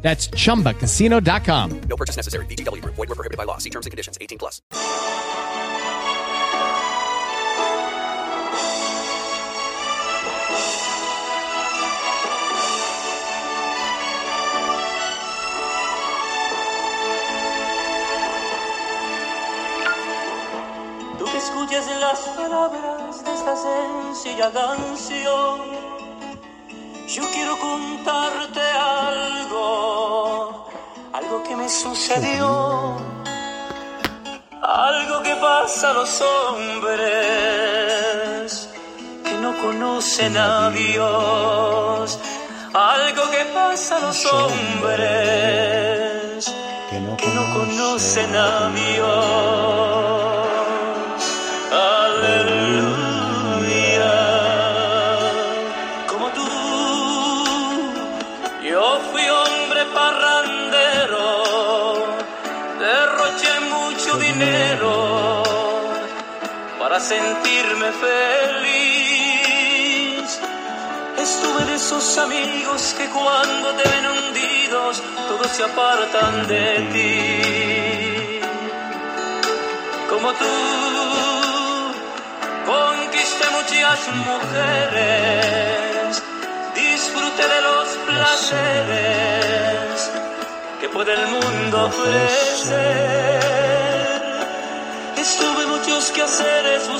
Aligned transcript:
That's 0.00 0.28
chumbacasino.com. 0.28 1.80
No 1.88 1.96
purchase 1.96 2.16
necessary. 2.16 2.46
VGW 2.46 2.82
Group. 2.82 2.94
Void 2.94 3.08
were 3.08 3.14
prohibited 3.14 3.36
by 3.36 3.44
law. 3.44 3.58
See 3.58 3.70
terms 3.70 3.86
and 3.86 3.90
conditions. 3.90 4.16
18 4.20 4.38
plus. 4.38 4.62
Tú 21.18 21.24
que 21.24 21.38
escuches 21.38 21.86
las 22.00 22.20
palabras 22.36 23.24
de 23.24 23.34
esta 23.34 23.56
sencilla 23.56 24.52
canción, 24.52 25.77
yo 27.08 27.24
quiero 27.32 27.58
contarte 27.58 28.60
algo, 28.60 30.68
algo 31.14 31.42
que 31.42 31.56
me 31.56 31.66
sucedió, 31.68 32.96
algo 34.62 35.22
que 35.22 35.34
pasa 35.36 35.90
a 35.90 35.94
los 35.94 36.20
hombres 36.20 37.08
que 39.24 39.32
no 39.38 39.56
conocen 39.56 40.36
a 40.36 40.68
Dios, 40.70 42.18
algo 42.74 43.30
que 43.30 43.44
pasa 43.54 43.96
a 43.96 44.00
los 44.00 44.26
hombres 44.26 45.58
que 46.90 47.00
no 47.00 47.16
conocen 47.54 48.36
a 48.36 48.68
Dios. 48.70 50.07
Para 66.98 67.06
sentirme 67.06 67.90
feliz. 68.06 70.28
Estuve 71.16 71.64
de 71.66 71.74
esos 71.76 72.18
amigos 72.18 72.94
que 72.98 73.06
cuando 73.10 73.72
te 73.74 73.88
ven 73.88 74.06
hundidos, 74.06 75.00
todos 75.28 75.48
se 75.48 75.62
apartan 75.62 76.48
de 76.48 76.88
ti. 76.92 78.40
Como 80.10 80.32
tú, 80.32 80.44
conquisté 82.66 83.48
muchas 83.58 84.00
mujeres, 84.30 86.22
disfruté 86.74 87.44
de 87.54 87.60
los 87.68 87.86
placeres 88.06 89.94
que 90.80 90.86
puede 90.88 91.12
el 91.14 91.24
mundo 91.28 91.76
ofrecer. 91.86 93.57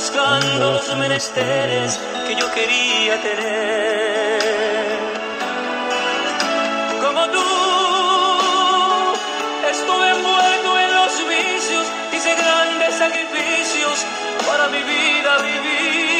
Buscando 0.08 0.72
los 0.72 0.96
menesteres 0.96 2.00
que 2.26 2.34
yo 2.34 2.50
quería 2.52 3.20
tener. 3.20 4.40
Como 7.02 7.26
tú, 7.28 7.44
estuve 9.70 10.10
envuelto 10.10 10.78
en 10.78 10.94
los 10.94 11.12
vicios, 11.28 11.86
hice 12.12 12.34
grandes 12.34 12.94
sacrificios 12.94 14.04
para 14.46 14.68
mi 14.68 14.82
vida 14.82 15.38
vivir. 15.42 16.17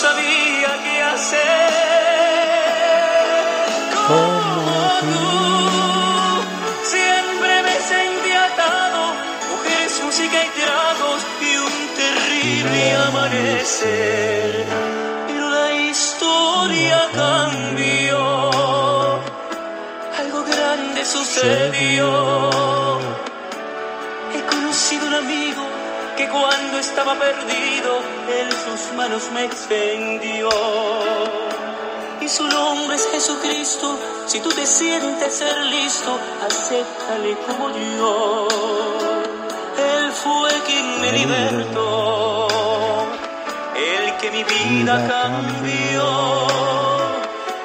Sabía 0.00 0.70
qué 0.84 0.96
hacer. 1.02 1.72
Como 4.08 4.78
tú, 5.00 5.28
siempre 6.94 7.52
me 7.66 7.76
sentí 7.92 8.32
atado, 8.48 9.00
mujeres, 9.52 9.92
música 10.02 10.38
y 10.48 10.50
tragos 10.60 11.20
y 11.48 11.50
un 11.66 11.76
terrible 12.02 12.80
amanecer. 13.08 14.64
Pero 15.26 15.44
la 15.50 15.68
historia 15.90 16.98
cambió, 17.22 18.20
algo 20.22 20.40
grande 20.52 21.00
sucedió. 21.04 22.08
He 24.34 24.40
conocido 24.52 25.02
un 25.08 25.14
amigo 25.14 25.69
que 26.20 26.28
cuando 26.28 26.78
estaba 26.78 27.14
perdido, 27.14 27.92
él 28.28 28.48
sus 28.52 28.92
manos 28.94 29.30
me 29.32 29.44
extendió. 29.44 30.50
Y 32.20 32.28
su 32.28 32.46
nombre 32.46 32.94
es 32.96 33.08
Jesucristo. 33.10 33.98
Si 34.26 34.40
tú 34.40 34.50
te 34.50 34.66
sientes 34.66 35.32
ser 35.32 35.56
listo, 35.76 36.18
acéptale 36.46 37.36
como 37.46 37.70
yo. 37.70 38.48
Él 39.92 40.12
fue 40.12 40.50
quien 40.66 41.00
me 41.00 41.12
libertó, 41.12 42.48
el 43.76 44.16
que 44.18 44.30
mi 44.30 44.44
vida 44.44 44.94
cambió, 45.08 46.06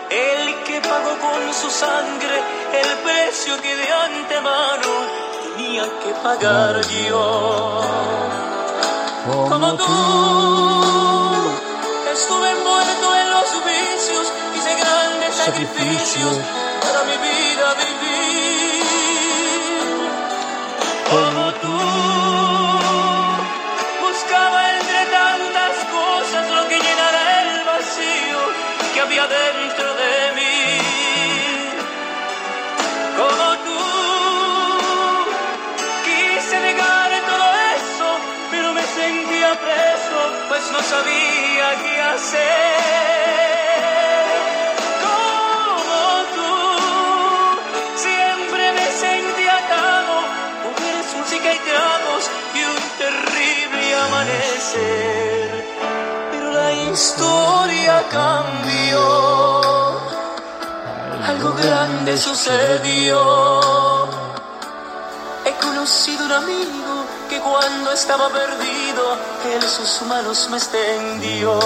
el 0.09 0.63
que 0.63 0.79
pagó 0.79 1.13
con 1.25 1.53
su 1.53 1.69
sangre 1.69 2.38
el 2.81 2.97
precio 2.99 3.61
que 3.61 3.75
de 3.75 3.91
antemano 3.91 4.64
tenía 5.75 6.00
que 6.00 6.12
pagar 6.24 6.81
yo. 6.88 7.81
Como 9.50 9.74
tú, 9.75 9.84
estuve 12.13 12.56
muerto 12.63 13.16
en 13.16 13.30
los 13.31 13.50
vicios, 13.66 14.25
hice 14.56 14.75
grandes 14.75 15.36
sacrificios 15.36 16.38
para 16.81 17.03
mi 17.09 17.18
vida 17.28 17.68
vivir. 17.84 18.86
Como 21.12 21.46
tú, 21.63 21.78
buscaba 24.06 24.59
entre 24.78 25.02
tantas 25.19 25.75
cosas 25.97 26.44
lo 26.52 26.63
que 26.69 26.78
llenara 26.80 27.22
el 27.42 27.52
vacío 27.66 28.40
que 28.94 29.00
había 29.02 29.28
dentro 29.28 29.88
de 29.96 30.09
mí. 30.19 30.25
No 40.71 40.81
sabía 40.81 41.67
qué 41.81 42.01
hacer. 42.01 42.45
Como 45.05 46.03
tú, 46.35 46.53
siempre 47.95 48.63
me 48.73 48.88
sentí 49.03 49.45
atado, 49.47 50.15
mujeres, 50.65 51.07
música 51.17 51.50
y 51.53 51.59
tragos 51.69 52.23
y 52.53 52.59
un 52.73 52.83
terrible 53.03 53.95
amanecer. 54.07 55.50
Pero 56.31 56.47
la 56.51 56.71
historia 56.73 58.03
cambió 58.11 59.45
algo 61.25 61.53
grande 61.53 62.18
sucedió. 62.18 63.19
He 65.45 65.53
conocido 65.61 66.25
un 66.25 66.31
amigo 66.31 66.94
cuando 67.45 67.92
estaba 67.92 68.27
perdido, 68.30 69.18
él 69.53 69.62
sus 69.62 70.01
manos 70.07 70.50
me 70.50 70.57
extendió. 70.57 71.59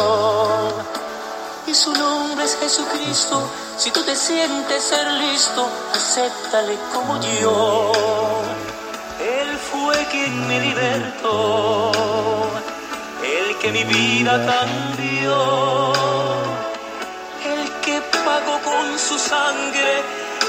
Y 1.68 1.74
su 1.74 1.94
nombre 1.94 2.44
es 2.44 2.58
Jesucristo. 2.60 3.50
Si 3.78 3.90
tú 3.92 4.04
te 4.04 4.14
sientes 4.14 4.84
ser 4.84 5.10
listo, 5.14 5.70
acéptale 5.94 6.78
como 6.94 7.18
yo. 7.42 7.94
Él 9.22 9.58
fue 9.72 10.06
quien 10.12 10.48
me 10.48 10.60
libertó, 10.60 11.92
el 13.24 13.58
que 13.60 13.72
mi 13.72 13.84
vida 13.86 14.34
cambió, 14.52 15.94
el 17.54 17.72
que 17.82 18.02
pagó 18.26 18.60
con 18.66 19.00
su 19.00 19.18
sangre 19.18 20.04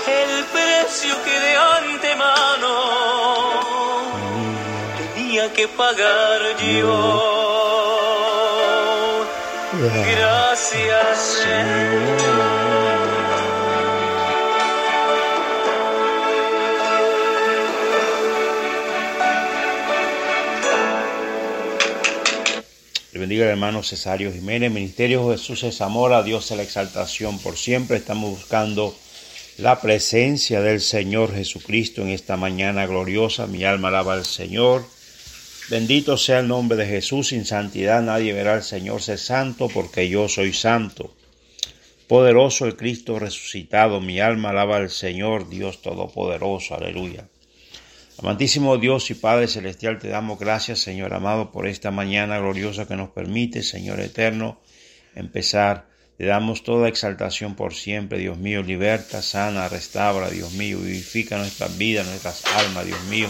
el 0.06 0.44
precio 0.46 1.22
que 1.22 1.40
de 1.40 1.56
antemano 1.56 3.49
tenía 5.40 5.54
que 5.54 5.68
pagar 5.68 6.40
yo. 6.58 7.30
Gracias, 10.12 11.18
Señor. 11.18 12.60
bendiga 23.12 23.44
el 23.44 23.50
hermano 23.50 23.82
Cesario 23.82 24.32
Jiménez. 24.32 24.72
Ministerio 24.72 25.30
Jesús 25.30 25.62
es 25.64 25.82
amor, 25.82 26.14
a 26.14 26.22
Dios 26.22 26.50
es 26.50 26.56
la 26.56 26.62
exaltación 26.62 27.38
por 27.38 27.58
siempre. 27.58 27.98
Estamos 27.98 28.30
buscando 28.30 28.96
la 29.58 29.78
presencia 29.82 30.62
del 30.62 30.80
Señor 30.80 31.34
Jesucristo 31.34 32.00
en 32.00 32.08
esta 32.08 32.38
mañana 32.38 32.86
gloriosa. 32.86 33.46
Mi 33.46 33.62
alma 33.62 33.88
alaba 33.88 34.14
al 34.14 34.24
Señor. 34.24 34.86
Bendito 35.70 36.16
sea 36.16 36.40
el 36.40 36.48
nombre 36.48 36.76
de 36.76 36.86
Jesús. 36.86 37.28
Sin 37.28 37.44
santidad 37.44 38.02
nadie 38.02 38.32
verá 38.32 38.54
al 38.54 38.64
Señor. 38.64 39.02
Sé 39.02 39.16
santo 39.16 39.68
porque 39.68 40.08
yo 40.08 40.28
soy 40.28 40.52
santo. 40.52 41.14
Poderoso 42.08 42.66
el 42.66 42.74
Cristo 42.74 43.20
resucitado. 43.20 44.00
Mi 44.00 44.18
alma 44.18 44.50
alaba 44.50 44.78
al 44.78 44.90
Señor, 44.90 45.48
Dios 45.48 45.80
Todopoderoso. 45.80 46.74
Aleluya. 46.74 47.28
Amantísimo 48.18 48.78
Dios 48.78 49.10
y 49.12 49.14
Padre 49.14 49.46
Celestial, 49.46 49.98
te 49.98 50.08
damos 50.08 50.38
gracias, 50.38 50.80
Señor 50.80 51.14
amado, 51.14 51.52
por 51.52 51.66
esta 51.66 51.90
mañana 51.90 52.38
gloriosa 52.38 52.86
que 52.86 52.94
nos 52.94 53.08
permite, 53.10 53.62
Señor 53.62 53.98
eterno, 54.00 54.60
empezar. 55.14 55.86
Te 56.18 56.26
damos 56.26 56.62
toda 56.62 56.88
exaltación 56.88 57.54
por 57.54 57.72
siempre, 57.72 58.18
Dios 58.18 58.36
mío, 58.36 58.62
liberta, 58.62 59.22
sana, 59.22 59.70
restaura, 59.70 60.28
Dios 60.28 60.52
mío, 60.52 60.80
vivifica 60.80 61.38
nuestras 61.38 61.78
vidas, 61.78 62.06
nuestras 62.08 62.44
almas, 62.56 62.84
Dios 62.84 63.02
mío. 63.04 63.28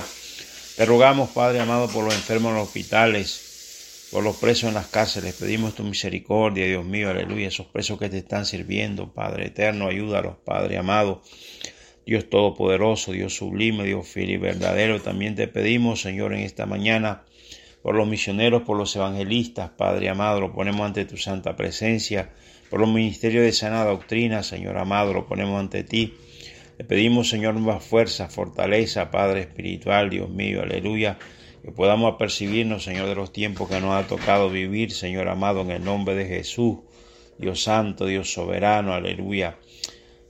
Te 0.77 0.87
rogamos, 0.87 1.31
Padre 1.31 1.61
amado, 1.61 1.89
por 1.89 2.05
los 2.05 2.15
enfermos 2.15 2.51
en 2.51 2.59
los 2.59 2.69
hospitales, 2.69 4.09
por 4.11 4.25
los 4.25 4.37
presos 4.37 4.69
en 4.69 4.75
las 4.75 4.87
cárceles, 4.87 5.35
pedimos 5.35 5.75
tu 5.75 5.85
misericordia, 5.85 6.67
Dios 6.67 6.85
mío, 6.85 7.11
aleluya, 7.11 7.49
esos 7.49 7.67
presos 7.67 7.99
que 7.99 8.09
te 8.09 8.19
están 8.19 8.47
sirviendo, 8.47 9.13
Padre 9.13 9.47
eterno, 9.47 9.89
ayúdalos, 9.89 10.37
Padre 10.45 10.79
amado. 10.79 11.23
Dios 12.07 12.29
Todopoderoso, 12.29 13.13
Dios 13.13 13.37
sublime, 13.37 13.85
Dios 13.85 14.09
fiel 14.09 14.31
y 14.31 14.37
verdadero. 14.37 15.01
También 15.01 15.37
te 15.37 15.47
pedimos, 15.49 16.01
Señor, 16.01 16.33
en 16.33 16.41
esta 16.41 16.67
mañana, 16.67 17.23
por 17.83 17.95
los 17.95 18.09
misioneros, 18.09 18.63
por 18.63 18.77
los 18.77 18.97
evangelistas, 18.97 19.71
Padre 19.71 20.09
amado, 20.09 20.41
lo 20.41 20.53
ponemos 20.53 20.81
ante 20.81 21.05
tu 21.05 21.17
santa 21.17 21.57
presencia, 21.57 22.31
por 22.69 22.81
los 22.81 22.89
ministerios 22.89 23.45
de 23.45 23.53
sana 23.53 23.85
doctrina, 23.85 24.43
Señor 24.43 24.77
amado, 24.79 25.13
lo 25.13 25.27
ponemos 25.27 25.61
ante 25.61 25.85
ti. 25.85 26.15
Le 26.81 26.85
pedimos, 26.85 27.29
Señor, 27.29 27.57
nueva 27.57 27.79
fuerza, 27.79 28.31
fortaleza, 28.31 29.11
Padre 29.11 29.41
espiritual, 29.41 30.09
Dios 30.09 30.31
mío, 30.31 30.63
aleluya, 30.63 31.19
que 31.63 31.73
podamos 31.73 32.15
apercibirnos, 32.15 32.85
Señor, 32.85 33.07
de 33.07 33.15
los 33.15 33.35
tiempos 33.35 33.69
que 33.69 33.83
nos 33.83 33.93
ha 33.93 34.07
tocado 34.07 34.49
vivir, 34.49 34.91
Señor 34.91 35.29
amado, 35.29 35.61
en 35.61 35.73
el 35.73 35.85
nombre 35.85 36.15
de 36.15 36.25
Jesús, 36.25 36.79
Dios 37.37 37.63
santo, 37.65 38.07
Dios 38.07 38.33
soberano, 38.33 38.95
aleluya. 38.95 39.59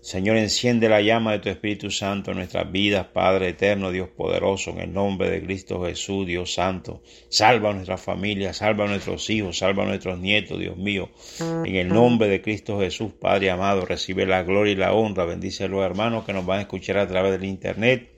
Señor, 0.02 0.38
enciende 0.38 0.88
la 0.88 1.02
llama 1.02 1.32
de 1.32 1.40
tu 1.40 1.50
Espíritu 1.50 1.90
Santo 1.90 2.30
en 2.30 2.38
nuestras 2.38 2.72
vidas, 2.72 3.08
Padre 3.08 3.50
eterno, 3.50 3.90
Dios 3.90 4.08
poderoso, 4.08 4.70
en 4.70 4.78
el 4.78 4.92
nombre 4.94 5.28
de 5.28 5.42
Cristo 5.42 5.84
Jesús, 5.84 6.26
Dios 6.26 6.54
santo. 6.54 7.02
Salva 7.28 7.70
a 7.70 7.74
nuestras 7.74 8.00
familias, 8.00 8.56
salva 8.56 8.86
a 8.86 8.88
nuestros 8.88 9.28
hijos, 9.28 9.58
salva 9.58 9.82
a 9.82 9.86
nuestros 9.86 10.18
nietos, 10.18 10.58
Dios 10.58 10.78
mío. 10.78 11.10
En 11.38 11.76
el 11.76 11.88
nombre 11.88 12.28
de 12.28 12.40
Cristo 12.40 12.80
Jesús, 12.80 13.12
Padre 13.12 13.50
amado, 13.50 13.84
recibe 13.84 14.24
la 14.24 14.42
gloria 14.42 14.72
y 14.72 14.76
la 14.76 14.94
honra. 14.94 15.26
Bendice 15.26 15.64
a 15.64 15.68
los 15.68 15.84
hermanos 15.84 16.24
que 16.24 16.32
nos 16.32 16.46
van 16.46 16.60
a 16.60 16.62
escuchar 16.62 16.96
a 16.96 17.06
través 17.06 17.32
del 17.32 17.44
Internet. 17.44 18.08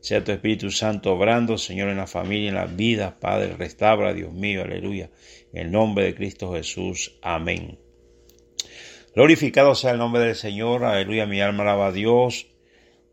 Sea 0.00 0.22
tu 0.22 0.30
Espíritu 0.30 0.70
Santo 0.70 1.12
obrando, 1.12 1.58
Señor, 1.58 1.88
en 1.88 1.96
la 1.96 2.06
familia, 2.06 2.50
en 2.50 2.54
las 2.54 2.76
vidas, 2.76 3.14
Padre, 3.20 3.56
restaura, 3.56 4.14
Dios 4.14 4.32
mío, 4.32 4.62
aleluya. 4.62 5.10
En 5.52 5.66
el 5.66 5.72
nombre 5.72 6.04
de 6.04 6.14
Cristo 6.14 6.52
Jesús, 6.52 7.18
amén. 7.20 7.85
Glorificado 9.16 9.74
sea 9.74 9.92
el 9.92 9.98
nombre 9.98 10.20
del 10.20 10.34
Señor, 10.34 10.84
aleluya, 10.84 11.24
mi 11.24 11.40
alma 11.40 11.62
alaba 11.62 11.86
a 11.86 11.92
Dios, 11.92 12.48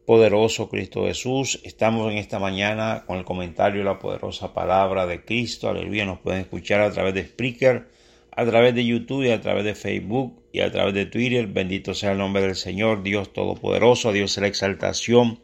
poderoso 0.05 0.67
Cristo 0.67 1.05
Jesús. 1.05 1.61
Estamos 1.63 2.11
en 2.11 2.17
esta 2.17 2.39
mañana 2.39 3.05
con 3.07 3.19
el 3.19 3.23
comentario 3.23 3.79
de 3.79 3.85
la 3.85 3.99
poderosa 3.99 4.53
palabra 4.53 5.07
de 5.07 5.23
Cristo, 5.23 5.69
aleluya. 5.69 6.03
Nos 6.03 6.19
pueden 6.19 6.41
escuchar 6.41 6.81
a 6.81 6.91
través 6.91 7.13
de 7.13 7.23
Spreaker, 7.23 7.87
a 8.31 8.45
través 8.45 8.75
de 8.75 8.85
YouTube 8.85 9.23
y 9.23 9.31
a 9.31 9.39
través 9.39 9.63
de 9.63 9.75
Facebook 9.75 10.43
y 10.51 10.59
a 10.59 10.69
través 10.73 10.93
de 10.93 11.05
Twitter. 11.05 11.47
Bendito 11.47 11.93
sea 11.93 12.11
el 12.11 12.17
nombre 12.17 12.41
del 12.41 12.55
Señor, 12.55 13.01
Dios 13.01 13.31
Todopoderoso, 13.31 14.11
Dios 14.11 14.37
la 14.39 14.47
exaltación 14.47 15.39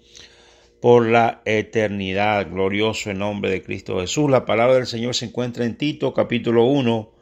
por 0.81 1.07
la 1.07 1.41
eternidad. 1.45 2.51
Glorioso 2.51 3.11
el 3.11 3.19
nombre 3.19 3.49
de 3.49 3.63
Cristo 3.63 4.01
Jesús. 4.01 4.29
La 4.29 4.43
palabra 4.43 4.75
del 4.75 4.87
Señor 4.87 5.15
se 5.15 5.27
encuentra 5.27 5.63
en 5.63 5.77
Tito, 5.77 6.13
capítulo 6.13 6.65
1 6.65 7.18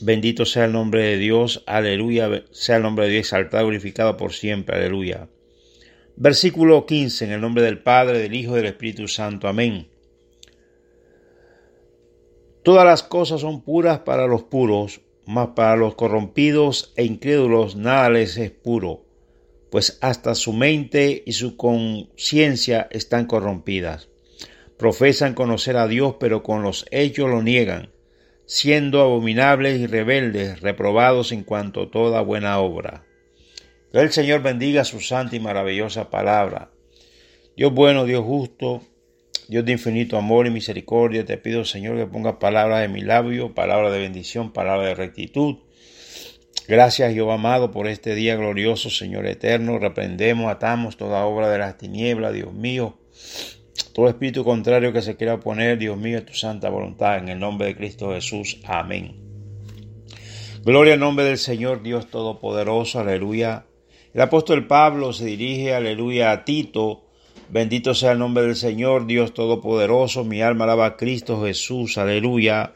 Bendito 0.00 0.44
sea 0.44 0.66
el 0.66 0.72
nombre 0.72 1.02
de 1.02 1.16
Dios, 1.18 1.64
aleluya, 1.66 2.44
sea 2.52 2.76
el 2.76 2.82
nombre 2.82 3.06
de 3.06 3.12
Dios 3.12 3.26
exaltado, 3.26 3.66
glorificado 3.66 4.16
por 4.16 4.32
siempre, 4.32 4.76
aleluya. 4.76 5.28
Versículo 6.14 6.86
15, 6.86 7.24
en 7.24 7.32
el 7.32 7.40
nombre 7.40 7.64
del 7.64 7.82
Padre, 7.82 8.18
del 8.18 8.34
Hijo 8.34 8.52
y 8.52 8.56
del 8.56 8.66
Espíritu 8.66 9.08
Santo, 9.08 9.48
amén. 9.48 9.88
Todas 12.62 12.84
las 12.84 13.02
cosas 13.02 13.40
son 13.40 13.62
puras 13.62 14.00
para 14.00 14.26
los 14.28 14.44
puros, 14.44 15.00
mas 15.26 15.48
para 15.56 15.74
los 15.74 15.96
corrompidos 15.96 16.92
e 16.96 17.04
incrédulos 17.04 17.74
nada 17.74 18.08
les 18.10 18.36
es 18.36 18.52
puro, 18.52 19.04
pues 19.70 19.98
hasta 20.00 20.34
su 20.36 20.52
mente 20.52 21.24
y 21.26 21.32
su 21.32 21.56
conciencia 21.56 22.88
están 22.90 23.26
corrompidas. 23.26 24.08
Profesan 24.76 25.34
conocer 25.34 25.76
a 25.76 25.88
Dios, 25.88 26.16
pero 26.20 26.44
con 26.44 26.62
los 26.62 26.86
hechos 26.92 27.28
lo 27.28 27.42
niegan 27.42 27.90
siendo 28.48 29.02
abominables 29.02 29.78
y 29.78 29.86
rebeldes, 29.86 30.62
reprobados 30.62 31.32
en 31.32 31.44
cuanto 31.44 31.82
a 31.82 31.90
toda 31.90 32.22
buena 32.22 32.58
obra. 32.58 33.04
Que 33.92 34.00
el 34.00 34.10
Señor 34.10 34.42
bendiga 34.42 34.84
su 34.84 35.00
santa 35.00 35.36
y 35.36 35.40
maravillosa 35.40 36.08
palabra. 36.08 36.70
Dios 37.58 37.74
bueno, 37.74 38.06
Dios 38.06 38.24
justo, 38.24 38.80
Dios 39.48 39.66
de 39.66 39.72
infinito 39.72 40.16
amor 40.16 40.46
y 40.46 40.50
misericordia, 40.50 41.26
te 41.26 41.36
pido, 41.36 41.66
Señor, 41.66 41.98
que 41.98 42.06
ponga 42.06 42.38
palabras 42.38 42.80
de 42.80 42.88
mi 42.88 43.02
labio, 43.02 43.54
palabras 43.54 43.92
de 43.92 43.98
bendición, 43.98 44.50
palabras 44.50 44.88
de 44.88 44.94
rectitud. 44.94 45.56
Gracias, 46.66 47.12
Jehová 47.12 47.34
amado, 47.34 47.70
por 47.70 47.86
este 47.86 48.14
día 48.14 48.34
glorioso, 48.36 48.88
Señor 48.88 49.26
eterno. 49.26 49.78
Reprendemos, 49.78 50.50
atamos 50.50 50.96
toda 50.96 51.26
obra 51.26 51.50
de 51.50 51.58
las 51.58 51.76
tinieblas, 51.76 52.32
Dios 52.32 52.54
mío. 52.54 52.98
Todo 53.98 54.10
espíritu 54.10 54.44
contrario 54.44 54.92
que 54.92 55.02
se 55.02 55.16
quiera 55.16 55.34
oponer, 55.34 55.76
Dios 55.76 55.98
mío, 55.98 56.24
tu 56.24 56.32
santa 56.32 56.70
voluntad, 56.70 57.18
en 57.18 57.30
el 57.30 57.40
nombre 57.40 57.66
de 57.66 57.74
Cristo 57.74 58.12
Jesús. 58.12 58.60
Amén. 58.64 59.16
Gloria 60.64 60.94
al 60.94 61.00
nombre 61.00 61.24
del 61.24 61.36
Señor 61.36 61.82
Dios 61.82 62.06
Todopoderoso, 62.06 63.00
aleluya. 63.00 63.66
El 64.14 64.20
apóstol 64.20 64.68
Pablo 64.68 65.12
se 65.12 65.24
dirige, 65.24 65.74
aleluya, 65.74 66.30
a 66.30 66.44
Tito. 66.44 67.06
Bendito 67.48 67.92
sea 67.92 68.12
el 68.12 68.20
nombre 68.20 68.44
del 68.44 68.54
Señor 68.54 69.04
Dios 69.08 69.34
Todopoderoso. 69.34 70.22
Mi 70.22 70.42
alma 70.42 70.62
alaba 70.62 70.86
a 70.86 70.96
Cristo 70.96 71.42
Jesús, 71.42 71.98
aleluya. 71.98 72.74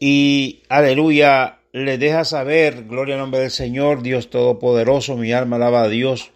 Y, 0.00 0.64
aleluya, 0.68 1.60
le 1.70 1.98
deja 1.98 2.24
saber, 2.24 2.86
gloria 2.88 3.14
al 3.14 3.20
nombre 3.20 3.42
del 3.42 3.52
Señor 3.52 4.02
Dios 4.02 4.28
Todopoderoso. 4.28 5.16
Mi 5.16 5.32
alma 5.32 5.54
alaba 5.54 5.82
a 5.84 5.88
Dios. 5.88 6.32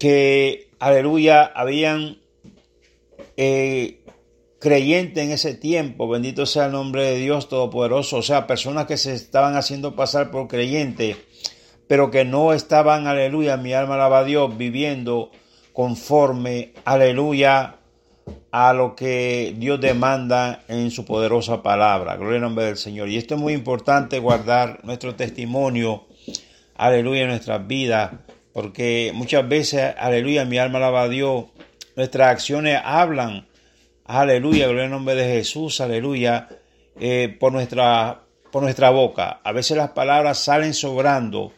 Que, 0.00 0.70
aleluya, 0.80 1.44
habían 1.44 2.25
eh, 3.36 4.00
creyente 4.58 5.22
en 5.22 5.30
ese 5.30 5.54
tiempo, 5.54 6.08
bendito 6.08 6.46
sea 6.46 6.66
el 6.66 6.72
nombre 6.72 7.04
de 7.04 7.18
Dios 7.18 7.48
Todopoderoso, 7.48 8.18
o 8.18 8.22
sea, 8.22 8.46
personas 8.46 8.86
que 8.86 8.96
se 8.96 9.14
estaban 9.14 9.56
haciendo 9.56 9.94
pasar 9.94 10.30
por 10.30 10.48
creyente, 10.48 11.16
pero 11.86 12.10
que 12.10 12.24
no 12.24 12.52
estaban, 12.52 13.06
aleluya, 13.06 13.56
mi 13.56 13.72
alma 13.72 13.94
alaba 13.94 14.20
a 14.20 14.24
Dios, 14.24 14.56
viviendo 14.56 15.30
conforme, 15.72 16.72
aleluya, 16.84 17.76
a 18.50 18.72
lo 18.72 18.96
que 18.96 19.54
Dios 19.56 19.80
demanda 19.80 20.64
en 20.68 20.90
su 20.90 21.04
poderosa 21.04 21.62
palabra. 21.62 22.16
Gloria 22.16 22.36
al 22.36 22.42
nombre 22.42 22.64
del 22.64 22.76
Señor. 22.76 23.08
Y 23.08 23.18
esto 23.18 23.34
es 23.34 23.40
muy 23.40 23.52
importante 23.52 24.18
guardar 24.18 24.80
nuestro 24.82 25.14
testimonio, 25.14 26.06
aleluya, 26.74 27.22
en 27.22 27.28
nuestras 27.28 27.66
vidas, 27.66 28.12
porque 28.52 29.12
muchas 29.14 29.46
veces, 29.48 29.94
aleluya, 29.98 30.44
mi 30.44 30.58
alma 30.58 30.78
alaba 30.78 31.02
a 31.02 31.08
Dios, 31.08 31.44
Nuestras 31.96 32.28
acciones 32.28 32.78
hablan, 32.84 33.46
aleluya, 34.04 34.66
gloria 34.66 34.84
al 34.84 34.90
nombre 34.90 35.14
de 35.14 35.24
Jesús, 35.24 35.80
aleluya, 35.80 36.46
eh, 37.00 37.34
por, 37.40 37.52
nuestra, 37.52 38.20
por 38.52 38.62
nuestra 38.62 38.90
boca. 38.90 39.40
A 39.42 39.52
veces 39.52 39.78
las 39.78 39.92
palabras 39.92 40.38
salen 40.38 40.74
sobrando. 40.74 41.54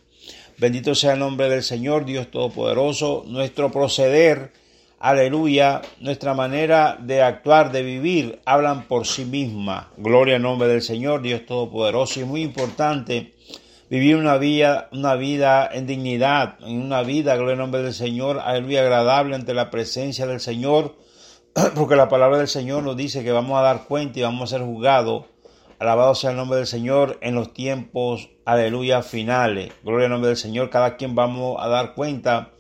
Bendito 0.57 0.95
sea 0.95 1.15
el 1.15 1.19
nombre 1.19 1.49
del 1.49 1.65
Señor, 1.65 2.05
Dios 2.05 2.31
Todopoderoso. 2.31 3.25
Nuestro 3.27 3.73
proceder, 3.73 4.53
aleluya, 5.01 5.83
nuestra 5.99 6.35
manera 6.35 6.97
de 7.01 7.21
actuar, 7.21 7.73
de 7.73 7.83
vivir, 7.83 8.39
hablan 8.45 8.87
por 8.87 9.09
sí 9.09 9.25
misma. 9.25 9.91
Gloria 9.97 10.37
al 10.37 10.43
nombre 10.43 10.69
del 10.69 10.83
Señor, 10.83 11.21
Dios 11.21 11.47
Todopoderoso. 11.47 12.21
Y 12.21 12.25
muy 12.25 12.43
importante 12.43 13.33
vivir 13.91 14.17
una 14.17 14.37
vida, 14.37 14.89
una 14.93 15.15
vida 15.15 15.69
en 15.73 15.87
dignidad, 15.87 16.57
en 16.61 16.83
una 16.83 17.03
vida, 17.03 17.37
gloria 17.37 17.53
al 17.53 17.59
nombre 17.59 17.83
del 17.83 17.95
Señor, 17.95 18.39
aleluya, 18.39 18.83
agradable 18.83 19.35
ante 19.35 19.55
la 19.55 19.71
presencia 19.71 20.27
del 20.27 20.41
Señor, 20.41 20.97
porque 21.75 21.97
la 21.97 22.09
palabra 22.09 22.39
del 22.39 22.49
Señor 22.49 22.83
nos 22.83 22.97
dice 22.97 23.25
que 23.25 23.33
vamos 23.33 23.59
a 23.59 23.63
dar 23.63 23.85
cuenta 23.85 24.19
y 24.19 24.23
vamos 24.23 24.53
a 24.53 24.57
ser 24.59 24.67
juzgados. 24.67 25.25
Alabado 25.79 26.15
sea 26.17 26.31
el 26.31 26.37
nombre 26.37 26.59
del 26.59 26.67
Señor 26.67 27.19
en 27.21 27.37
los 27.37 27.53
tiempos, 27.55 28.31
aleluya, 28.45 29.03
finales. 29.03 29.73
Gloria 29.85 30.07
al 30.07 30.13
nombre 30.13 30.29
del 30.29 30.37
Señor. 30.37 30.71
Cada 30.71 30.97
quien 30.97 31.15
vamos 31.15 31.57
a 31.61 31.69
dar 31.69 31.95
cuenta 31.95 32.51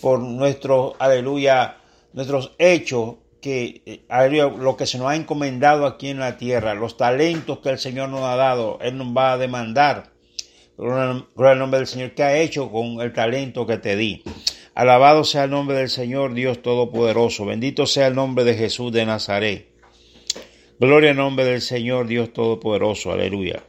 por 0.00 0.20
nuestros, 0.20 0.94
aleluya, 0.98 1.76
nuestros 2.14 2.52
hechos, 2.58 3.16
que, 3.42 3.82
eh, 3.84 4.50
lo 4.58 4.76
que 4.76 4.86
se 4.86 4.98
nos 4.98 5.08
ha 5.08 5.16
encomendado 5.16 5.86
aquí 5.86 6.08
en 6.08 6.18
la 6.18 6.38
tierra, 6.38 6.74
los 6.74 6.96
talentos 6.96 7.58
que 7.58 7.68
el 7.68 7.78
Señor 7.78 8.08
nos 8.08 8.22
ha 8.22 8.36
dado, 8.36 8.78
Él 8.80 8.96
nos 8.96 9.08
va 9.08 9.32
a 9.32 9.38
demandar. 9.38 10.15
Gloria 10.76 11.24
al 11.36 11.58
nombre 11.58 11.78
del 11.78 11.86
Señor. 11.86 12.12
¿Qué 12.12 12.22
ha 12.22 12.38
hecho 12.38 12.70
con 12.70 13.00
el 13.00 13.12
talento 13.12 13.66
que 13.66 13.78
te 13.78 13.96
di? 13.96 14.22
Alabado 14.74 15.24
sea 15.24 15.44
el 15.44 15.50
nombre 15.50 15.76
del 15.78 15.88
Señor, 15.88 16.34
Dios 16.34 16.60
Todopoderoso. 16.60 17.46
Bendito 17.46 17.86
sea 17.86 18.08
el 18.08 18.14
nombre 18.14 18.44
de 18.44 18.54
Jesús 18.54 18.92
de 18.92 19.06
Nazaret. 19.06 19.68
Gloria 20.78 21.12
al 21.12 21.16
nombre 21.16 21.46
del 21.46 21.62
Señor, 21.62 22.06
Dios 22.06 22.34
Todopoderoso. 22.34 23.10
Aleluya. 23.10 23.64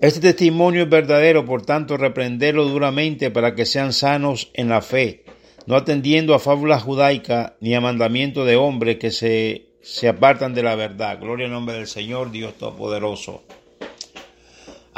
Este 0.00 0.20
testimonio 0.20 0.84
es 0.84 0.88
verdadero, 0.88 1.44
por 1.44 1.62
tanto, 1.66 1.96
reprenderlo 1.96 2.66
duramente 2.66 3.32
para 3.32 3.56
que 3.56 3.66
sean 3.66 3.92
sanos 3.92 4.52
en 4.54 4.68
la 4.68 4.80
fe, 4.80 5.24
no 5.66 5.74
atendiendo 5.74 6.36
a 6.36 6.38
fábulas 6.38 6.84
judaicas 6.84 7.54
ni 7.60 7.74
a 7.74 7.80
mandamientos 7.80 8.46
de 8.46 8.54
hombres 8.54 8.98
que 8.98 9.10
se, 9.10 9.70
se 9.82 10.06
apartan 10.06 10.54
de 10.54 10.62
la 10.62 10.76
verdad. 10.76 11.18
Gloria 11.20 11.46
al 11.46 11.52
nombre 11.52 11.74
del 11.74 11.88
Señor, 11.88 12.30
Dios 12.30 12.54
Todopoderoso. 12.54 13.42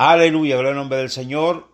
Aleluya, 0.03 0.55
gloria 0.55 0.71
al 0.71 0.77
nombre 0.79 0.97
del 0.97 1.11
Señor. 1.11 1.69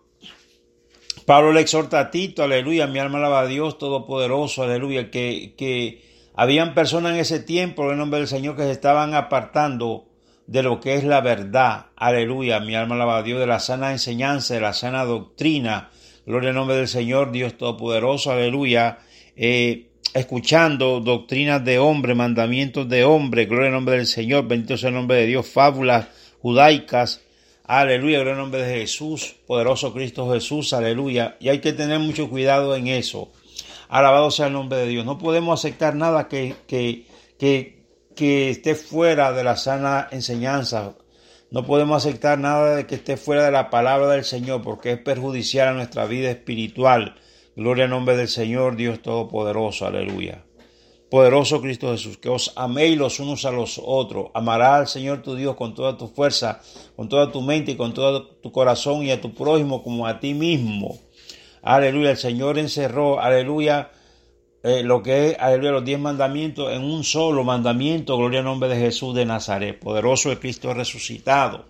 Pablo 1.25 1.53
le 1.53 1.61
exhorta 1.61 2.01
a 2.01 2.11
Tito, 2.11 2.43
aleluya, 2.43 2.85
mi 2.85 2.99
alma 2.99 3.19
alaba 3.19 3.39
a 3.39 3.47
Dios 3.47 3.77
Todopoderoso, 3.77 4.63
aleluya, 4.63 5.09
que, 5.09 5.53
que 5.57 6.03
habían 6.35 6.73
personas 6.73 7.13
en 7.13 7.19
ese 7.19 7.39
tiempo, 7.39 7.85
en 7.85 7.91
el 7.91 7.97
nombre 7.99 8.19
del 8.19 8.27
Señor, 8.27 8.57
que 8.57 8.63
se 8.63 8.71
estaban 8.71 9.13
apartando 9.13 10.09
de 10.45 10.61
lo 10.61 10.81
que 10.81 10.95
es 10.95 11.05
la 11.05 11.21
verdad. 11.21 11.85
Aleluya, 11.95 12.59
mi 12.59 12.75
alma 12.75 12.95
alaba 12.95 13.19
a 13.19 13.23
Dios, 13.23 13.39
de 13.39 13.47
la 13.47 13.61
sana 13.61 13.93
enseñanza, 13.93 14.55
de 14.55 14.59
la 14.59 14.73
sana 14.73 15.05
doctrina. 15.05 15.89
Gloria 16.25 16.49
al 16.49 16.55
nombre 16.55 16.75
del 16.75 16.89
Señor, 16.89 17.31
Dios 17.31 17.57
Todopoderoso, 17.57 18.33
aleluya. 18.33 18.97
Eh, 19.37 19.91
escuchando 20.13 20.99
doctrinas 20.99 21.63
de 21.63 21.79
hombre, 21.79 22.13
mandamientos 22.13 22.89
de 22.89 23.05
hombre, 23.05 23.45
gloria 23.45 23.67
al 23.67 23.75
nombre 23.75 23.95
del 23.95 24.05
Señor, 24.05 24.49
bendito 24.49 24.75
sea 24.75 24.89
el 24.89 24.95
nombre 24.95 25.15
de 25.15 25.27
Dios, 25.27 25.47
fábulas 25.47 26.09
judaicas, 26.41 27.21
aleluya, 27.67 28.21
al 28.21 28.37
nombre 28.37 28.63
de 28.63 28.79
Jesús, 28.79 29.35
poderoso 29.45 29.93
Cristo 29.93 30.31
Jesús, 30.31 30.73
aleluya. 30.73 31.37
Y 31.39 31.49
hay 31.49 31.59
que 31.59 31.73
tener 31.73 31.99
mucho 31.99 32.29
cuidado 32.29 32.75
en 32.75 32.87
eso. 32.87 33.31
Alabado 33.89 34.31
sea 34.31 34.47
el 34.47 34.53
nombre 34.53 34.79
de 34.79 34.87
Dios. 34.87 35.05
No 35.05 35.17
podemos 35.17 35.59
aceptar 35.59 35.95
nada 35.95 36.27
que, 36.27 36.55
que, 36.67 37.05
que, 37.37 37.83
que 38.15 38.49
esté 38.49 38.75
fuera 38.75 39.31
de 39.31 39.43
la 39.43 39.55
sana 39.55 40.07
enseñanza. 40.11 40.95
No 41.49 41.65
podemos 41.65 42.05
aceptar 42.05 42.39
nada 42.39 42.75
de 42.75 42.87
que 42.87 42.95
esté 42.95 43.15
fuera 43.15 43.45
de 43.45 43.51
la 43.51 43.69
palabra 43.69 44.07
del 44.07 44.25
Señor 44.25 44.61
porque 44.61 44.93
es 44.93 44.99
perjudicial 44.99 45.69
a 45.69 45.73
nuestra 45.73 46.05
vida 46.05 46.29
espiritual. 46.29 47.15
Gloria 47.55 47.85
al 47.85 47.91
nombre 47.91 48.17
del 48.17 48.27
Señor, 48.27 48.75
Dios 48.75 49.01
Todopoderoso. 49.01 49.87
Aleluya. 49.87 50.43
Poderoso 51.09 51.61
Cristo 51.61 51.91
Jesús, 51.91 52.17
que 52.17 52.27
os 52.27 52.51
améis 52.57 52.97
los 52.97 53.21
unos 53.21 53.45
a 53.45 53.51
los 53.51 53.79
otros. 53.81 54.27
Amará 54.33 54.75
al 54.75 54.87
Señor 54.87 55.21
tu 55.21 55.35
Dios 55.35 55.55
con 55.55 55.73
toda 55.73 55.97
tu 55.97 56.09
fuerza, 56.09 56.61
con 56.97 57.07
toda 57.07 57.31
tu 57.31 57.41
mente 57.41 57.71
y 57.71 57.75
con 57.75 57.93
todo 57.93 58.27
tu 58.27 58.51
corazón 58.51 59.03
y 59.03 59.11
a 59.11 59.21
tu 59.21 59.33
prójimo 59.33 59.83
como 59.83 60.05
a 60.05 60.19
ti 60.19 60.33
mismo. 60.33 60.99
Aleluya, 61.61 62.11
el 62.11 62.17
Señor 62.17 62.59
encerró, 62.59 63.21
aleluya, 63.21 63.91
eh, 64.63 64.83
lo 64.83 65.01
que 65.01 65.29
es, 65.29 65.37
aleluya, 65.39 65.71
los 65.71 65.85
diez 65.85 65.99
mandamientos 65.99 66.73
en 66.73 66.83
un 66.83 67.05
solo 67.05 67.45
mandamiento, 67.45 68.17
gloria 68.17 68.39
al 68.39 68.45
nombre 68.45 68.67
de 68.67 68.77
Jesús 68.77 69.15
de 69.15 69.25
Nazaret, 69.25 69.79
poderoso 69.79 70.29
de 70.29 70.39
Cristo 70.39 70.73
resucitado. 70.73 71.65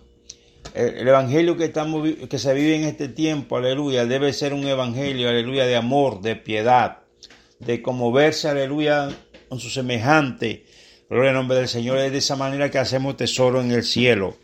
El, 0.74 0.96
el 0.96 1.08
evangelio 1.08 1.56
que, 1.56 1.66
estamos, 1.66 2.08
que 2.28 2.38
se 2.38 2.54
vive 2.54 2.74
en 2.74 2.84
este 2.84 3.08
tiempo, 3.08 3.56
aleluya, 3.56 4.04
debe 4.04 4.32
ser 4.32 4.52
un 4.52 4.66
evangelio, 4.66 5.28
aleluya, 5.28 5.64
de 5.64 5.76
amor, 5.76 6.20
de 6.20 6.34
piedad, 6.34 6.98
de 7.60 7.82
conmoverse, 7.82 8.48
aleluya, 8.48 9.08
con 9.48 9.60
su 9.60 9.70
semejante. 9.70 10.66
Gloria 11.08 11.30
al 11.30 11.36
nombre 11.36 11.58
del 11.58 11.68
Señor, 11.68 11.98
es 11.98 12.12
de 12.12 12.18
esa 12.18 12.36
manera 12.36 12.70
que 12.70 12.78
hacemos 12.78 13.16
tesoro 13.16 13.60
en 13.60 13.70
el 13.72 13.82
cielo. 13.82 14.36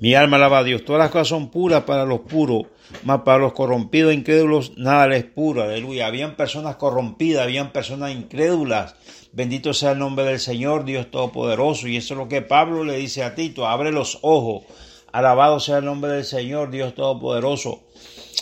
Mi 0.00 0.14
alma 0.14 0.36
alaba 0.36 0.60
a 0.60 0.64
Dios. 0.64 0.84
Todas 0.84 1.00
las 1.00 1.10
cosas 1.10 1.28
son 1.28 1.50
puras 1.50 1.82
para 1.82 2.06
los 2.06 2.20
puros, 2.20 2.66
mas 3.04 3.20
para 3.20 3.38
los 3.38 3.52
corrompidos 3.52 4.12
e 4.12 4.14
incrédulos 4.14 4.72
nada 4.78 5.06
les 5.08 5.24
es 5.24 5.30
puro. 5.30 5.62
Aleluya. 5.62 6.06
Habían 6.06 6.36
personas 6.36 6.76
corrompidas, 6.76 7.42
habían 7.42 7.72
personas 7.72 8.12
incrédulas. 8.12 8.94
Bendito 9.32 9.74
sea 9.74 9.92
el 9.92 9.98
nombre 9.98 10.24
del 10.24 10.40
Señor, 10.40 10.84
Dios 10.84 11.10
Todopoderoso. 11.10 11.86
Y 11.86 11.96
eso 11.96 12.14
es 12.14 12.18
lo 12.18 12.28
que 12.28 12.40
Pablo 12.40 12.82
le 12.82 12.96
dice 12.96 13.22
a 13.22 13.34
Tito. 13.34 13.66
Abre 13.66 13.92
los 13.92 14.18
ojos. 14.22 14.64
Alabado 15.12 15.60
sea 15.60 15.78
el 15.78 15.84
nombre 15.84 16.12
del 16.12 16.24
Señor, 16.24 16.70
Dios 16.70 16.94
Todopoderoso. 16.94 17.82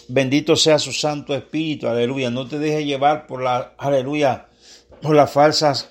Bendito 0.06 0.54
sea 0.54 0.78
su 0.78 0.92
Santo 0.92 1.34
Espíritu. 1.34 1.88
Aleluya. 1.88 2.30
No 2.30 2.46
te 2.46 2.58
dejes 2.58 2.84
llevar 2.86 3.26
por 3.26 3.42
la, 3.42 3.72
aleluya, 3.78 4.47
por 5.00 5.14
las 5.14 5.30
falsas 5.30 5.90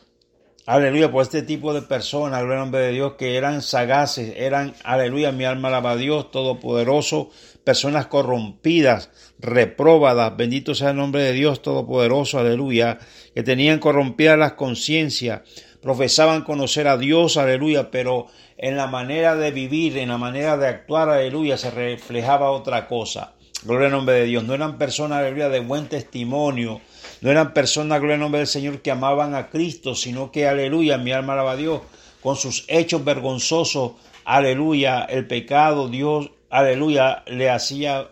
Aleluya, 0.68 1.10
por 1.10 1.22
este 1.22 1.44
tipo 1.44 1.74
de 1.74 1.82
personas, 1.82 2.42
al 2.42 2.50
nombre 2.50 2.82
de 2.82 2.92
Dios, 2.92 3.14
que 3.14 3.38
eran 3.38 3.62
sagaces, 3.62 4.34
eran, 4.36 4.74
aleluya, 4.84 5.32
mi 5.32 5.46
alma 5.46 5.70
alaba 5.70 5.92
a 5.92 5.96
Dios 5.96 6.30
Todopoderoso, 6.30 7.30
personas 7.64 8.08
corrompidas, 8.08 9.10
reprobadas, 9.40 10.36
bendito 10.36 10.76
sea 10.76 10.90
el 10.90 10.98
nombre 10.98 11.22
de 11.22 11.32
Dios 11.32 11.62
Todopoderoso, 11.62 12.38
aleluya, 12.38 13.00
que 13.34 13.44
tenían 13.44 13.80
corrompidas 13.80 14.38
las 14.38 14.54
conciencias, 14.54 15.44
profesaban 15.82 16.44
conocer 16.44 16.90
a 16.90 16.98
Dios, 16.98 17.38
aleluya, 17.38 17.90
pero 17.90 18.28
en 18.58 18.76
la 18.76 18.88
manera 18.88 19.38
de 19.38 19.52
vivir, 19.52 19.98
en 19.98 20.10
la 20.10 20.18
manera 20.18 20.58
de 20.58 20.68
actuar, 20.68 21.08
aleluya, 21.08 21.58
se 21.58 21.72
reflejaba 21.72 22.52
otra 22.52 22.90
cosa. 22.90 23.36
Gloria 23.64 23.88
al 23.88 23.94
nombre 23.94 24.16
de 24.16 24.26
Dios. 24.26 24.44
No 24.44 24.54
eran 24.54 24.78
personas, 24.78 25.20
aleluya, 25.20 25.50
de 25.50 25.62
buen 25.62 25.88
testimonio, 25.88 26.82
no 27.22 27.32
eran 27.32 27.54
personas, 27.54 28.00
gloria 28.00 28.16
al 28.16 28.22
nombre 28.22 28.40
del 28.40 28.48
Señor, 28.48 28.82
que 28.82 28.92
amaban 28.92 29.34
a 29.34 29.50
Cristo, 29.50 29.96
sino 29.96 30.32
que, 30.32 30.48
aleluya, 30.48 30.98
mi 30.98 31.12
alma 31.12 31.34
alaba 31.34 31.52
a 31.52 31.56
Dios, 31.56 31.82
con 32.22 32.36
sus 32.36 32.66
hechos 32.68 33.04
vergonzosos, 33.04 33.94
aleluya, 34.24 35.02
el 35.02 35.26
pecado, 35.26 35.88
Dios, 35.88 36.30
aleluya, 36.50 37.24
le 37.28 37.50
hacía, 37.50 38.10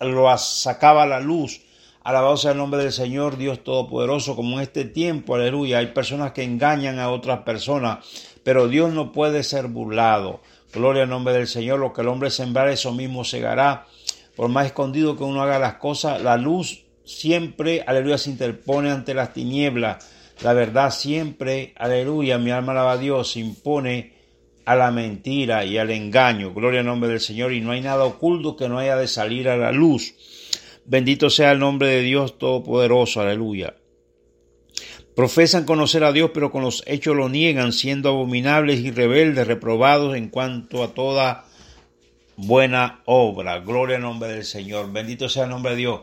lo 0.00 0.38
sacaba 0.38 1.04
a 1.04 1.06
la 1.06 1.20
luz. 1.20 1.62
Alabado 2.04 2.36
sea 2.36 2.52
el 2.52 2.58
nombre 2.58 2.80
del 2.80 2.92
Señor, 2.92 3.36
Dios 3.36 3.64
Todopoderoso, 3.64 4.36
como 4.36 4.58
en 4.58 4.62
este 4.62 4.84
tiempo, 4.84 5.34
aleluya. 5.34 5.78
Hay 5.78 5.88
personas 5.88 6.30
que 6.30 6.44
engañan 6.44 7.00
a 7.00 7.10
otras 7.10 7.40
personas, 7.40 8.06
pero 8.44 8.68
Dios 8.68 8.92
no 8.92 9.10
puede 9.10 9.42
ser 9.42 9.66
burlado. 9.66 10.40
Gloria 10.72 11.02
al 11.02 11.08
nombre 11.08 11.34
del 11.34 11.48
Señor, 11.48 11.80
lo 11.80 11.92
que 11.92 12.02
el 12.02 12.08
hombre 12.08 12.30
sembrar, 12.30 12.68
eso 12.68 12.92
mismo 12.92 13.24
segará. 13.24 13.86
Por 14.36 14.48
más 14.50 14.66
escondido 14.66 15.16
que 15.16 15.24
uno 15.24 15.42
haga 15.42 15.58
las 15.58 15.74
cosas, 15.74 16.22
la 16.22 16.36
luz 16.36 16.85
siempre, 17.06 17.82
aleluya, 17.86 18.18
se 18.18 18.30
interpone 18.30 18.90
ante 18.90 19.14
las 19.14 19.32
tinieblas. 19.32 20.06
La 20.42 20.52
verdad 20.52 20.90
siempre, 20.90 21.72
aleluya, 21.76 22.36
mi 22.36 22.50
alma 22.50 22.72
alaba 22.72 22.92
a 22.92 22.98
Dios, 22.98 23.32
se 23.32 23.40
impone 23.40 24.16
a 24.66 24.74
la 24.74 24.90
mentira 24.90 25.64
y 25.64 25.78
al 25.78 25.90
engaño. 25.90 26.52
Gloria 26.52 26.80
al 26.80 26.86
nombre 26.86 27.08
del 27.08 27.20
Señor. 27.20 27.52
Y 27.52 27.60
no 27.60 27.70
hay 27.70 27.80
nada 27.80 28.04
oculto 28.04 28.56
que 28.56 28.68
no 28.68 28.78
haya 28.78 28.96
de 28.96 29.06
salir 29.06 29.48
a 29.48 29.56
la 29.56 29.72
luz. 29.72 30.14
Bendito 30.84 31.30
sea 31.30 31.52
el 31.52 31.60
nombre 31.60 31.88
de 31.88 32.02
Dios 32.02 32.36
Todopoderoso. 32.38 33.20
Aleluya. 33.20 33.76
Profesan 35.14 35.64
conocer 35.64 36.04
a 36.04 36.12
Dios, 36.12 36.32
pero 36.34 36.50
con 36.50 36.62
los 36.62 36.82
hechos 36.86 37.16
lo 37.16 37.28
niegan, 37.28 37.72
siendo 37.72 38.10
abominables 38.10 38.80
y 38.80 38.90
rebeldes, 38.90 39.46
reprobados 39.46 40.14
en 40.16 40.28
cuanto 40.28 40.82
a 40.82 40.92
toda 40.92 41.46
buena 42.36 43.02
obra. 43.06 43.60
Gloria 43.60 43.96
al 43.96 44.02
nombre 44.02 44.28
del 44.28 44.44
Señor. 44.44 44.92
Bendito 44.92 45.28
sea 45.28 45.44
el 45.44 45.50
nombre 45.50 45.72
de 45.72 45.78
Dios. 45.78 46.00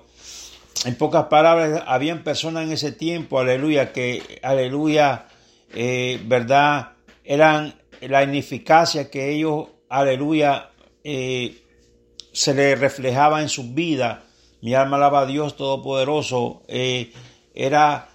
En 0.86 0.96
pocas 0.96 1.26
palabras, 1.26 1.84
habían 1.88 2.24
personas 2.24 2.66
en 2.66 2.74
ese 2.74 2.92
tiempo, 2.92 3.40
aleluya, 3.40 3.94
que, 3.94 4.40
aleluya, 4.44 5.28
eh, 5.74 6.22
verdad, 6.26 6.94
eran 7.24 7.76
la 8.02 8.24
ineficacia 8.24 9.10
que 9.10 9.32
ellos, 9.32 9.68
aleluya, 9.90 10.72
eh, 11.04 11.64
se 12.34 12.54
les 12.54 12.78
reflejaba 12.78 13.42
en 13.42 13.50
sus 13.50 13.74
vidas. 13.74 14.20
Mi 14.62 14.74
alma 14.74 14.98
alaba 14.98 15.22
a 15.22 15.26
Dios 15.26 15.56
Todopoderoso. 15.56 16.64
Eh, 16.68 17.14
era, 17.54 18.10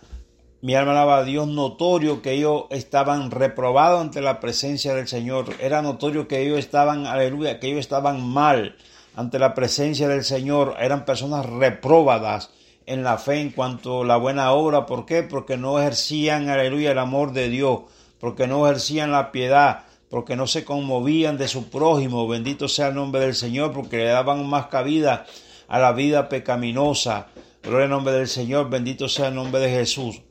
mi 0.61 0.75
alma 0.75 0.93
alaba 0.93 1.19
a 1.19 1.25
Dios 1.25 1.49
notorio 1.49 2.21
que 2.21 2.33
ellos 2.33 2.65
estaban 2.71 3.31
reprobados 3.31 4.01
ante 4.01 4.21
la 4.21 4.41
presencia 4.41 4.95
del 4.95 5.09
Señor. 5.09 5.47
Era 5.61 5.81
notorio 5.81 6.29
que 6.29 6.43
ellos 6.43 6.59
estaban, 6.59 7.07
aleluya, 7.07 7.61
que 7.61 7.69
ellos 7.69 7.81
estaban 7.81 8.27
mal 8.27 8.77
ante 9.19 9.41
la 9.41 9.53
presencia 9.53 10.07
del 10.07 10.23
Señor. 10.23 10.77
Eran 10.79 11.05
personas 11.05 11.45
reprobadas 11.45 12.51
en 12.87 13.03
la 13.03 13.19
fe 13.19 13.41
en 13.41 13.51
cuanto 13.51 14.03
a 14.03 14.07
la 14.07 14.17
buena 14.17 14.53
obra. 14.53 14.87
¿Por 14.87 15.07
qué? 15.07 15.25
Porque 15.25 15.57
no 15.57 15.81
ejercían, 15.81 16.49
aleluya, 16.49 16.93
el 16.93 17.01
amor 17.01 17.33
de 17.33 17.49
Dios, 17.49 17.81
porque 18.21 18.47
no 18.47 18.65
ejercían 18.65 19.11
la 19.11 19.33
piedad, 19.33 19.87
porque 20.09 20.37
no 20.37 20.47
se 20.47 20.65
conmovían 20.65 21.37
de 21.37 21.49
su 21.49 21.69
prójimo, 21.69 22.29
bendito 22.29 22.69
sea 22.69 22.89
el 22.89 22.95
nombre 22.95 23.21
del 23.21 23.35
Señor, 23.35 23.73
porque 23.73 23.97
le 23.97 24.05
daban 24.05 24.49
más 24.49 24.67
cabida 24.67 25.27
a 25.67 25.81
la 25.81 25.91
vida 25.91 26.29
pecaminosa. 26.29 27.27
Gloria 27.65 27.87
al 27.87 27.91
nombre 27.91 28.15
del 28.15 28.29
Señor, 28.29 28.71
bendito 28.71 29.09
sea 29.09 29.29
el 29.29 29.35
nombre 29.35 29.61
de 29.61 29.71
Jesús. 29.71 30.23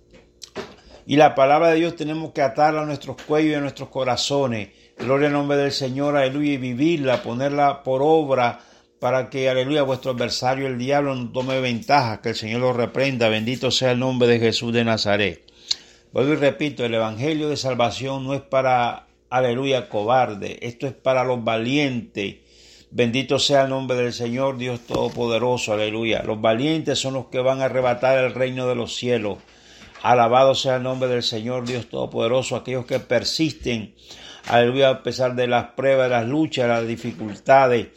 Y 1.06 1.18
la 1.18 1.36
palabra 1.36 1.72
de 1.72 1.76
Dios 1.76 1.98
tenemos 1.98 2.32
que 2.32 2.42
atarla 2.42 2.84
a 2.84 2.86
nuestros 2.86 3.22
cuellos 3.22 3.52
y 3.52 3.56
a 3.56 3.60
nuestros 3.60 3.90
corazones. 3.90 4.70
Gloria 4.98 5.28
al 5.28 5.34
nombre 5.34 5.58
del 5.58 5.74
Señor, 5.74 6.16
aleluya, 6.16 6.54
y 6.54 6.58
vivirla, 6.58 7.22
ponerla 7.22 7.84
por 7.84 8.02
obra 8.02 8.62
para 9.00 9.30
que, 9.30 9.50
aleluya, 9.50 9.84
vuestro 9.84 10.12
adversario, 10.12 10.68
el 10.68 10.78
diablo, 10.78 11.16
no 11.16 11.32
tome 11.32 11.60
ventaja, 11.62 12.22
que 12.22 12.30
el 12.30 12.36
Señor 12.36 12.62
lo 12.62 12.74
reprenda. 12.74 13.30
Bendito 13.30 13.72
sea 13.72 13.92
el 13.92 14.00
nombre 14.00 14.28
de 14.28 14.40
Jesús 14.40 14.74
de 14.74 14.84
Nazaret. 14.84 15.44
Vuelvo 16.12 16.34
y 16.34 16.38
repito, 16.38 16.84
el 16.84 16.94
Evangelio 16.94 17.50
de 17.50 17.58
Salvación 17.58 18.26
no 18.26 18.34
es 18.34 18.42
para, 18.42 19.08
aleluya, 19.30 19.90
cobarde, 19.90 20.58
esto 20.62 20.88
es 20.88 20.94
para 20.94 21.24
los 21.24 21.44
valientes. 21.44 22.38
Bendito 22.90 23.38
sea 23.38 23.64
el 23.64 23.70
nombre 23.70 23.98
del 23.98 24.14
Señor, 24.14 24.58
Dios 24.58 24.80
Todopoderoso, 24.88 25.74
aleluya. 25.74 26.24
Los 26.24 26.40
valientes 26.40 26.98
son 26.98 27.16
los 27.16 27.26
que 27.28 27.40
van 27.40 27.62
a 27.62 27.66
arrebatar 27.66 28.18
el 28.24 28.34
reino 28.34 28.68
de 28.68 28.76
los 28.76 28.96
cielos. 28.96 29.40
Alabado 30.02 30.56
sea 30.56 30.78
el 30.78 30.84
nombre 30.84 31.10
del 31.10 31.24
Señor, 31.24 31.68
Dios 31.68 31.90
Todopoderoso, 31.90 32.56
aquellos 32.56 32.86
que 32.86 33.00
persisten, 33.00 33.94
aleluya, 34.48 34.90
a 34.90 35.04
pesar 35.04 35.36
de 35.36 35.48
las 35.48 35.72
pruebas, 35.72 36.10
las 36.10 36.26
luchas, 36.26 36.70
las 36.70 36.88
dificultades. 36.88 37.88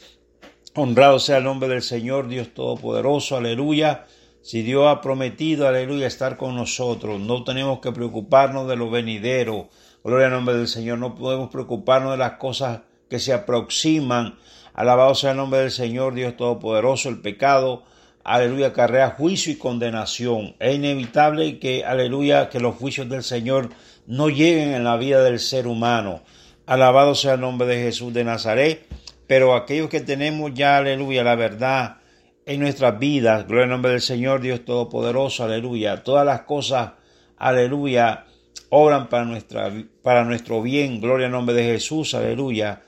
Honrado 0.72 1.18
sea 1.18 1.38
el 1.38 1.44
nombre 1.44 1.68
del 1.68 1.82
Señor, 1.82 2.28
Dios 2.28 2.54
Todopoderoso, 2.54 3.36
aleluya. 3.36 4.06
Si 4.40 4.62
Dios 4.62 4.86
ha 4.86 5.00
prometido, 5.00 5.66
aleluya, 5.66 6.06
estar 6.06 6.36
con 6.36 6.54
nosotros, 6.54 7.18
no 7.18 7.42
tenemos 7.42 7.80
que 7.80 7.90
preocuparnos 7.90 8.68
de 8.68 8.76
lo 8.76 8.88
venidero. 8.88 9.68
Gloria 10.04 10.28
al 10.28 10.32
nombre 10.32 10.54
del 10.54 10.68
Señor, 10.68 10.98
no 10.98 11.16
podemos 11.16 11.50
preocuparnos 11.50 12.12
de 12.12 12.18
las 12.18 12.34
cosas 12.34 12.82
que 13.08 13.18
se 13.18 13.32
aproximan. 13.32 14.38
Alabado 14.72 15.16
sea 15.16 15.32
el 15.32 15.38
nombre 15.38 15.58
del 15.58 15.72
Señor, 15.72 16.14
Dios 16.14 16.36
Todopoderoso, 16.36 17.08
el 17.08 17.20
pecado, 17.20 17.82
aleluya, 18.22 18.68
acarrea 18.68 19.10
juicio 19.10 19.52
y 19.52 19.56
condenación. 19.56 20.54
Es 20.60 20.76
inevitable 20.76 21.58
que, 21.58 21.84
aleluya, 21.84 22.48
que 22.48 22.60
los 22.60 22.76
juicios 22.76 23.08
del 23.08 23.24
Señor 23.24 23.70
no 24.06 24.28
lleguen 24.28 24.72
en 24.72 24.84
la 24.84 24.96
vida 24.96 25.24
del 25.24 25.40
ser 25.40 25.66
humano. 25.66 26.22
Alabado 26.64 27.16
sea 27.16 27.34
el 27.34 27.40
nombre 27.40 27.66
de 27.66 27.82
Jesús 27.82 28.14
de 28.14 28.22
Nazaret 28.22 28.86
pero 29.30 29.54
aquellos 29.54 29.88
que 29.88 30.00
tenemos 30.00 30.52
ya, 30.54 30.78
aleluya, 30.78 31.22
la 31.22 31.36
verdad 31.36 31.98
en 32.44 32.58
nuestras 32.58 32.98
vidas, 32.98 33.46
gloria 33.46 33.62
al 33.62 33.70
nombre 33.70 33.92
del 33.92 34.00
Señor 34.00 34.40
Dios 34.40 34.64
Todopoderoso, 34.64 35.44
aleluya, 35.44 36.02
todas 36.02 36.26
las 36.26 36.40
cosas, 36.40 36.94
aleluya, 37.36 38.24
obran 38.70 39.08
para, 39.08 39.24
nuestra, 39.24 39.72
para 40.02 40.24
nuestro 40.24 40.60
bien, 40.62 41.00
gloria 41.00 41.26
al 41.26 41.32
nombre 41.32 41.54
de 41.54 41.62
Jesús, 41.62 42.14
aleluya, 42.14 42.82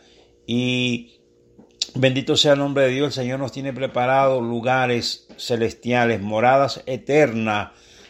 y 0.45 1.13
bendito 1.95 2.37
sea 2.37 2.55
el 2.55 2.59
nombre 2.59 2.87
de 2.87 2.91
Dios, 2.91 3.07
el 3.07 3.23
Señor 3.23 3.39
nos 3.39 3.53
tiene 3.53 3.73
preparados 3.73 4.43
lugares 4.43 5.29
celestiales, 5.39 6.21
moradas 6.21 6.83
eternas, 6.87 7.69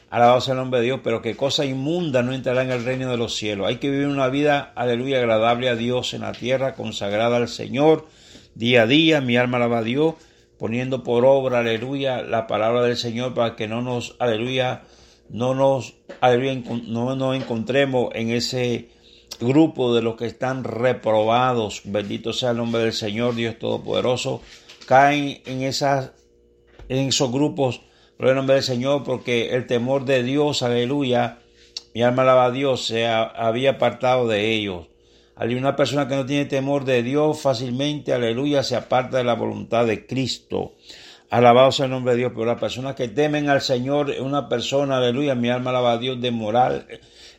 alabado 0.09 0.41
sea 0.41 0.53
el 0.53 0.61
nombre 0.61 0.81
de 0.81 0.87
Dios, 0.87 1.01
pero 1.05 1.21
que 1.21 1.37
cosa 1.37 1.67
inmunda 1.67 2.23
no 2.23 2.33
entrará 2.33 2.63
en 2.63 2.71
el 2.71 2.83
reino 2.83 3.11
de 3.11 3.19
los 3.19 3.37
cielos. 3.37 3.67
Hay 3.69 3.77
que 3.77 3.91
vivir 3.91 4.07
una 4.07 4.29
vida, 4.29 4.73
aleluya, 4.75 5.19
agradable 5.19 5.69
a 5.69 5.77
Dios 5.77 6.15
en 6.15 6.23
la 6.23 6.33
tierra, 6.33 6.75
consagrada 6.75 7.37
al 7.37 7.49
Señor, 7.49 8.07
Día 8.55 8.83
a 8.83 8.87
día 8.87 9.21
mi 9.21 9.37
alma 9.37 9.57
alaba 9.57 9.79
a 9.79 9.83
Dios, 9.83 10.15
poniendo 10.59 11.03
por 11.03 11.25
obra, 11.25 11.61
aleluya, 11.61 12.23
la 12.23 12.47
palabra 12.47 12.83
del 12.83 12.97
Señor 12.97 13.35
para 13.35 13.57
que 13.57 13.67
no 13.67 13.83
nos, 13.83 14.15
aleluya, 14.19 14.83
no 15.31 15.55
nos, 15.55 15.95
aleluya, 16.21 16.63
no 16.87 17.17
nos 17.17 17.37
encontremos 17.37 18.11
en 18.15 18.31
ese 18.31 18.91
grupo 19.41 19.95
de 19.95 20.03
los 20.03 20.17
que 20.17 20.27
están 20.27 20.65
reprobados. 20.65 21.83
Bendito 21.85 22.33
sea 22.33 22.51
el 22.51 22.59
nombre 22.59 22.83
del 22.83 22.93
Señor, 22.93 23.35
Dios 23.35 23.59
Todopoderoso. 23.59 24.43
Caen 24.87 25.41
en 25.47 25.63
esas, 25.63 26.13
en 26.89 27.09
esos 27.09 27.33
grupos, 27.33 27.81
por 28.17 28.29
el 28.29 28.37
nombre 28.37 28.57
del 28.57 28.65
Señor, 28.65 29.03
porque 29.05 29.55
el 29.55 29.67
temor 29.67 30.05
de 30.05 30.23
Dios, 30.23 30.63
aleluya, 30.63 31.39
mi 31.95 32.03
alma 32.03 32.23
alaba 32.23 32.47
a 32.47 32.51
Dios, 32.51 32.87
se 32.87 33.07
había 33.07 33.73
apartado 33.73 34.29
de 34.29 34.51
ellos. 34.51 34.92
Una 35.37 35.75
persona 35.75 36.07
que 36.07 36.15
no 36.15 36.27
tiene 36.27 36.45
temor 36.45 36.85
de 36.85 37.03
Dios 37.03 37.41
fácilmente, 37.41 38.13
aleluya, 38.13 38.63
se 38.63 38.77
aparta 38.77 39.17
de 39.17 39.25
la 39.25 39.35
voluntad 39.35 39.87
de 39.87 40.07
Cristo. 40.07 40.75
Alabado 41.31 41.73
sea 41.73 41.87
el 41.87 41.91
nombre 41.91 42.13
de 42.13 42.19
Dios, 42.19 42.33
pero 42.35 42.45
las 42.45 42.61
personas 42.61 42.95
que 42.95 43.09
temen 43.09 43.49
al 43.49 43.63
Señor 43.63 44.15
una 44.21 44.49
persona, 44.49 44.99
aleluya, 44.99 45.35
mi 45.35 45.49
alma 45.49 45.71
alaba 45.71 45.93
a 45.93 45.99
Dios 45.99 46.21
de 46.21 46.31
moral, 46.31 46.87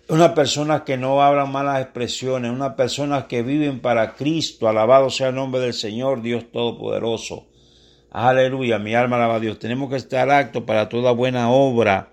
una 0.09 0.33
persona 0.33 0.83
que 0.83 0.97
no 0.97 1.21
hablan 1.21 1.51
malas 1.51 1.81
expresiones, 1.81 2.51
una 2.51 2.75
persona 2.75 3.27
que 3.27 3.43
viven 3.43 3.79
para 3.79 4.15
Cristo, 4.15 4.67
alabado 4.67 5.09
sea 5.09 5.29
el 5.29 5.35
nombre 5.35 5.61
del 5.61 5.73
Señor, 5.73 6.21
Dios 6.21 6.51
Todopoderoso. 6.51 7.45
Aleluya, 8.09 8.79
mi 8.79 8.95
alma 8.95 9.15
alaba 9.15 9.35
a 9.35 9.39
Dios. 9.39 9.59
Tenemos 9.59 9.89
que 9.89 9.95
estar 9.95 10.29
acto 10.29 10.65
para 10.65 10.89
toda 10.89 11.11
buena 11.11 11.51
obra. 11.51 12.09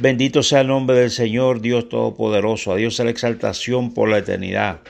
Bendito 0.00 0.42
sea 0.42 0.62
el 0.62 0.68
nombre 0.68 0.96
del 0.96 1.10
Señor, 1.10 1.60
Dios 1.60 1.88
Todopoderoso. 1.88 2.72
A 2.72 2.76
Dios 2.76 2.96
sea 2.96 3.04
la 3.04 3.12
exaltación 3.12 3.94
por 3.94 4.08
la 4.08 4.18
eternidad. 4.18 4.80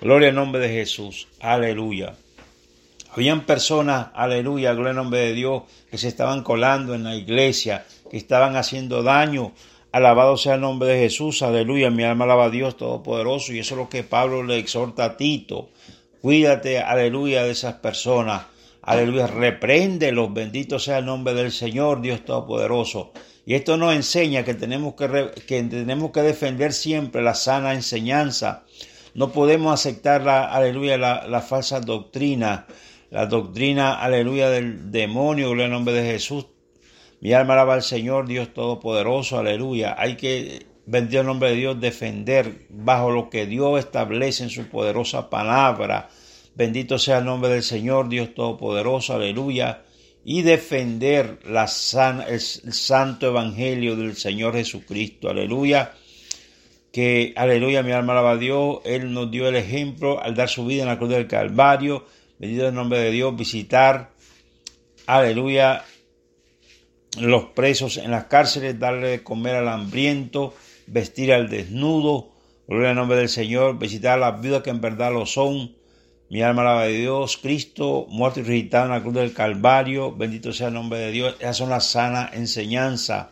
Gloria 0.00 0.28
al 0.28 0.34
nombre 0.34 0.60
de 0.60 0.68
Jesús. 0.68 1.28
Aleluya. 1.40 2.14
Habían 3.10 3.46
personas, 3.46 4.08
aleluya, 4.14 4.74
gloria 4.74 4.90
al 4.90 4.96
nombre 4.96 5.20
de 5.20 5.32
Dios, 5.32 5.62
que 5.90 5.98
se 5.98 6.08
estaban 6.08 6.42
colando 6.42 6.94
en 6.94 7.04
la 7.04 7.16
iglesia, 7.16 7.84
que 8.10 8.16
estaban 8.16 8.54
haciendo 8.56 9.02
daño. 9.02 9.52
Alabado 9.90 10.36
sea 10.36 10.54
el 10.54 10.60
nombre 10.60 10.90
de 10.90 11.00
Jesús, 11.00 11.42
aleluya. 11.42 11.90
Mi 11.90 12.04
alma 12.04 12.26
alaba 12.26 12.44
a 12.44 12.50
Dios 12.50 12.76
Todopoderoso. 12.76 13.52
Y 13.52 13.58
eso 13.58 13.74
es 13.74 13.78
lo 13.78 13.88
que 13.88 14.04
Pablo 14.04 14.42
le 14.42 14.58
exhorta 14.58 15.04
a 15.04 15.16
Tito. 15.16 15.70
Cuídate, 16.20 16.78
aleluya, 16.78 17.42
de 17.44 17.50
esas 17.50 17.74
personas. 17.74 18.42
Aleluya, 18.82 19.26
repréndelos. 19.26 20.32
Bendito 20.32 20.78
sea 20.78 20.98
el 20.98 21.06
nombre 21.06 21.34
del 21.34 21.50
Señor, 21.50 22.00
Dios 22.02 22.24
Todopoderoso. 22.24 23.12
Y 23.46 23.54
esto 23.54 23.78
nos 23.78 23.94
enseña 23.94 24.44
que 24.44 24.54
tenemos 24.54 24.94
que, 24.94 25.30
que 25.46 25.62
tenemos 25.62 26.12
que 26.12 26.22
defender 26.22 26.72
siempre 26.74 27.22
la 27.22 27.34
sana 27.34 27.72
enseñanza 27.72 28.64
no 29.14 29.32
podemos 29.32 29.72
aceptar 29.72 30.22
la, 30.22 30.44
aleluya, 30.44 30.98
la, 30.98 31.40
falsa 31.40 31.80
doctrina, 31.80 32.66
la 33.10 33.26
doctrina, 33.26 33.94
aleluya, 33.94 34.50
del 34.50 34.90
demonio, 34.90 35.48
gloria 35.48 35.66
al 35.66 35.72
nombre 35.72 35.94
de 35.94 36.12
Jesús. 36.12 36.46
Mi 37.20 37.32
alma 37.32 37.54
alaba 37.54 37.74
al 37.74 37.82
Señor, 37.82 38.26
Dios 38.26 38.52
Todopoderoso, 38.54 39.38
aleluya. 39.38 39.96
Hay 39.98 40.16
que, 40.16 40.66
bendito 40.86 41.20
el 41.20 41.26
nombre 41.26 41.50
de 41.50 41.56
Dios, 41.56 41.80
defender 41.80 42.66
bajo 42.68 43.10
lo 43.10 43.28
que 43.28 43.46
Dios 43.46 43.78
establece 43.78 44.44
en 44.44 44.50
su 44.50 44.68
poderosa 44.68 45.28
palabra. 45.30 46.08
Bendito 46.54 46.98
sea 46.98 47.18
el 47.18 47.24
nombre 47.24 47.50
del 47.50 47.62
Señor, 47.62 48.08
Dios 48.08 48.34
Todopoderoso, 48.34 49.14
aleluya. 49.14 49.82
Y 50.24 50.42
defender 50.42 51.40
la 51.44 51.64
el 52.28 52.40
santo 52.40 53.28
evangelio 53.28 53.96
del 53.96 54.16
Señor 54.16 54.54
Jesucristo, 54.54 55.30
aleluya 55.30 55.92
que, 56.98 57.32
aleluya, 57.36 57.84
mi 57.84 57.92
alma 57.92 58.12
alaba 58.12 58.32
a 58.32 58.36
Dios, 58.36 58.80
Él 58.84 59.12
nos 59.12 59.30
dio 59.30 59.46
el 59.46 59.54
ejemplo 59.54 60.20
al 60.20 60.34
dar 60.34 60.48
su 60.48 60.66
vida 60.66 60.82
en 60.82 60.88
la 60.88 60.98
cruz 60.98 61.10
del 61.10 61.28
Calvario, 61.28 62.04
bendito 62.40 62.66
el 62.66 62.74
nombre 62.74 62.98
de 62.98 63.12
Dios, 63.12 63.36
visitar, 63.36 64.10
aleluya, 65.06 65.84
los 67.20 67.44
presos 67.54 67.98
en 67.98 68.10
las 68.10 68.24
cárceles, 68.24 68.80
darle 68.80 69.10
de 69.10 69.22
comer 69.22 69.54
al 69.54 69.68
hambriento, 69.68 70.54
vestir 70.88 71.32
al 71.32 71.48
desnudo, 71.48 72.32
gloria 72.66 72.90
al 72.90 72.96
nombre 72.96 73.18
del 73.18 73.28
Señor, 73.28 73.78
visitar 73.78 74.14
a 74.14 74.32
las 74.32 74.40
viudas 74.40 74.64
que 74.64 74.70
en 74.70 74.80
verdad 74.80 75.12
lo 75.12 75.24
son, 75.24 75.76
mi 76.30 76.42
alma 76.42 76.62
alaba 76.62 76.82
a 76.82 76.86
Dios, 76.86 77.36
Cristo, 77.36 78.06
muerto 78.08 78.40
y 78.40 78.42
resucitado 78.42 78.86
en 78.86 78.90
la 78.90 79.02
cruz 79.02 79.14
del 79.14 79.32
Calvario, 79.32 80.10
bendito 80.16 80.52
sea 80.52 80.66
el 80.66 80.74
nombre 80.74 80.98
de 80.98 81.12
Dios, 81.12 81.36
esa 81.38 81.50
es 81.50 81.60
una 81.60 81.78
sana 81.78 82.28
enseñanza 82.32 83.30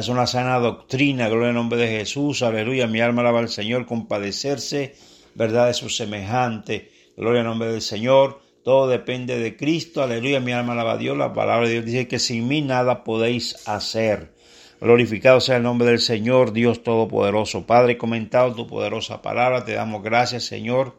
es 0.00 0.08
una 0.08 0.26
sana 0.26 0.58
doctrina, 0.58 1.28
gloria 1.28 1.50
al 1.50 1.54
nombre 1.54 1.78
de 1.78 1.86
Jesús, 1.86 2.42
aleluya, 2.42 2.88
mi 2.88 3.00
alma 3.00 3.22
alaba 3.22 3.38
al 3.38 3.48
Señor, 3.48 3.86
compadecerse, 3.86 4.96
verdad 5.36 5.68
de 5.68 5.74
su 5.74 5.88
semejante, 5.88 6.90
gloria 7.16 7.42
al 7.42 7.46
nombre 7.46 7.70
del 7.70 7.80
Señor, 7.80 8.40
todo 8.64 8.88
depende 8.88 9.38
de 9.38 9.56
Cristo, 9.56 10.02
aleluya, 10.02 10.40
mi 10.40 10.50
alma 10.50 10.72
alaba 10.72 10.94
a 10.94 10.96
Dios, 10.96 11.16
la 11.16 11.32
palabra 11.32 11.68
de 11.68 11.74
Dios 11.74 11.84
dice 11.84 12.08
que 12.08 12.18
sin 12.18 12.48
mí 12.48 12.60
nada 12.60 13.04
podéis 13.04 13.68
hacer. 13.68 14.34
Glorificado 14.80 15.40
sea 15.40 15.58
el 15.58 15.62
nombre 15.62 15.86
del 15.86 16.00
Señor, 16.00 16.52
Dios 16.52 16.82
Todopoderoso. 16.82 17.64
Padre, 17.64 17.96
comentado 17.96 18.52
tu 18.52 18.66
poderosa 18.66 19.22
palabra, 19.22 19.64
te 19.64 19.74
damos 19.74 20.02
gracias, 20.02 20.44
Señor, 20.44 20.98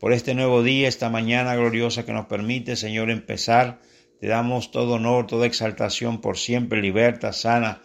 por 0.00 0.12
este 0.12 0.34
nuevo 0.34 0.64
día, 0.64 0.88
esta 0.88 1.08
mañana 1.08 1.54
gloriosa 1.54 2.04
que 2.04 2.12
nos 2.12 2.26
permite, 2.26 2.74
Señor, 2.74 3.10
empezar. 3.10 3.80
Te 4.18 4.26
damos 4.26 4.72
todo 4.72 4.94
honor, 4.94 5.28
toda 5.28 5.46
exaltación 5.46 6.20
por 6.20 6.36
siempre, 6.36 6.82
libertad, 6.82 7.32
sana, 7.32 7.80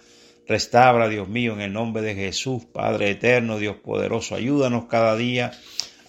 Restaura, 0.49 1.07
Dios 1.07 1.27
mío, 1.27 1.53
en 1.53 1.61
el 1.61 1.73
nombre 1.73 2.01
de 2.01 2.15
Jesús, 2.15 2.65
Padre 2.65 3.11
eterno, 3.11 3.59
Dios 3.59 3.75
poderoso. 3.75 4.33
Ayúdanos 4.33 4.85
cada 4.85 5.15
día 5.15 5.51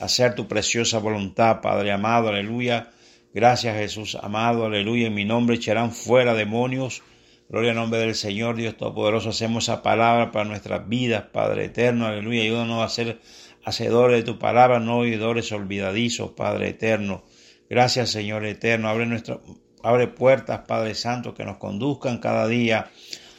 a 0.00 0.06
hacer 0.06 0.34
tu 0.34 0.48
preciosa 0.48 0.98
voluntad, 0.98 1.60
Padre 1.60 1.92
amado, 1.92 2.30
aleluya. 2.30 2.90
Gracias 3.34 3.76
Jesús 3.76 4.14
amado, 4.14 4.64
aleluya. 4.64 5.08
En 5.08 5.14
mi 5.14 5.26
nombre 5.26 5.56
echarán 5.56 5.92
fuera 5.92 6.32
demonios. 6.32 7.02
Gloria 7.50 7.72
al 7.72 7.76
nombre 7.76 8.00
del 8.00 8.14
Señor, 8.14 8.56
Dios 8.56 8.78
Todopoderoso. 8.78 9.28
Hacemos 9.28 9.64
esa 9.64 9.82
palabra 9.82 10.32
para 10.32 10.46
nuestras 10.46 10.88
vidas, 10.88 11.24
Padre 11.30 11.66
eterno, 11.66 12.06
aleluya. 12.06 12.40
Ayúdanos 12.40 12.80
a 12.80 12.84
hacer, 12.84 13.20
hacedores 13.62 14.16
de 14.16 14.32
tu 14.32 14.38
palabra, 14.38 14.80
no 14.80 15.00
oidores 15.00 15.52
olvidadizos, 15.52 16.30
Padre 16.30 16.70
eterno. 16.70 17.24
Gracias, 17.68 18.08
Señor 18.08 18.46
eterno. 18.46 18.88
Abre, 18.88 19.04
nuestra, 19.04 19.38
abre 19.82 20.08
puertas, 20.08 20.60
Padre 20.66 20.94
Santo, 20.94 21.34
que 21.34 21.44
nos 21.44 21.58
conduzcan 21.58 22.20
cada 22.20 22.48
día 22.48 22.90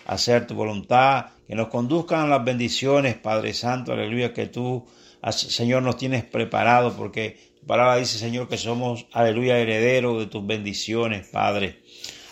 hacer 0.05 0.47
tu 0.47 0.55
voluntad, 0.55 1.27
que 1.47 1.55
nos 1.55 1.67
conduzcan 1.67 2.21
a 2.21 2.27
las 2.27 2.45
bendiciones, 2.45 3.15
Padre 3.15 3.53
Santo, 3.53 3.93
aleluya, 3.93 4.33
que 4.33 4.47
tú, 4.47 4.85
Señor, 5.31 5.83
nos 5.83 5.97
tienes 5.97 6.23
preparado, 6.23 6.95
porque 6.95 7.37
tu 7.59 7.67
palabra 7.67 7.97
dice, 7.97 8.17
Señor, 8.17 8.47
que 8.47 8.57
somos, 8.57 9.05
aleluya, 9.11 9.57
herederos 9.57 10.19
de 10.19 10.27
tus 10.27 10.45
bendiciones, 10.45 11.27
Padre. 11.27 11.81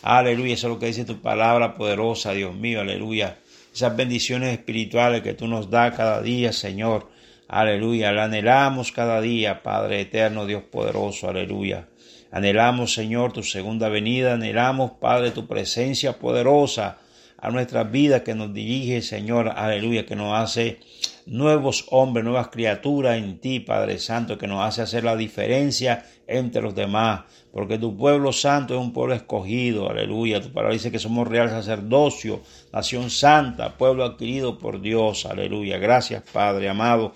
Aleluya, 0.01 0.53
eso 0.53 0.67
es 0.67 0.73
lo 0.73 0.79
que 0.79 0.86
dice 0.86 1.03
tu 1.03 1.21
palabra 1.21 1.75
poderosa, 1.75 2.32
Dios 2.32 2.55
mío, 2.55 2.82
aleluya. 2.82 3.39
Esas 3.73 3.95
bendiciones 3.95 4.58
espirituales 4.58 5.21
que 5.21 5.34
tú 5.34 5.47
nos 5.47 5.69
das 5.69 5.95
cada 5.95 6.21
día, 6.21 6.53
Señor. 6.53 7.10
Aleluya, 7.49 8.12
la 8.12 8.25
anhelamos 8.25 8.91
cada 8.91 9.19
día, 9.21 9.63
Padre 9.63 10.01
eterno, 10.01 10.45
Dios 10.45 10.63
poderoso, 10.63 11.27
aleluya. 11.27 11.89
Anhelamos, 12.32 12.93
Señor, 12.93 13.34
tu 13.34 13.43
segunda 13.43 13.89
venida, 13.89 14.36
anhelamos, 14.36 14.91
Padre, 15.01 15.32
tu 15.32 15.47
presencia 15.47 16.19
poderosa 16.19 16.99
a 17.41 17.49
nuestras 17.49 17.91
vidas 17.91 18.21
que 18.21 18.36
nos 18.36 18.54
dirige, 18.54 19.02
Señor, 19.02 19.49
aleluya, 19.56 20.06
que 20.06 20.15
nos 20.15 20.38
hace 20.38 20.80
nuevos 21.25 21.86
hombres, 21.91 22.25
nuevas 22.25 22.49
criaturas 22.49 23.17
en 23.17 23.39
ti, 23.39 23.60
Padre 23.60 23.99
Santo, 23.99 24.38
que 24.38 24.47
nos 24.47 24.65
hace 24.65 24.82
hacer 24.82 25.04
la 25.04 25.15
diferencia 25.15 26.06
entre 26.28 26.62
los 26.62 26.75
demás, 26.75 27.21
porque 27.52 27.78
tu 27.78 27.95
pueblo 27.95 28.34
santo 28.34 28.75
es 28.75 28.80
un 28.80 28.93
pueblo 28.93 29.15
escogido, 29.15 29.89
aleluya. 29.89 30.41
Tu 30.41 30.52
palabra 30.52 30.73
dice 30.73 30.91
que 30.91 30.99
somos 30.99 31.28
real 31.28 31.49
sacerdocio, 31.49 32.41
nación 32.71 33.10
santa, 33.10 33.78
pueblo 33.78 34.04
adquirido 34.04 34.60
por 34.60 34.82
Dios, 34.82 35.25
aleluya. 35.25 35.78
Gracias, 35.78 36.23
Padre 36.32 36.69
amado, 36.69 37.13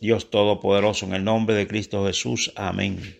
Dios 0.00 0.30
Todopoderoso, 0.30 1.06
en 1.06 1.14
el 1.14 1.24
nombre 1.24 1.54
de 1.54 1.66
Cristo 1.66 2.06
Jesús. 2.06 2.52
Amén. 2.56 3.19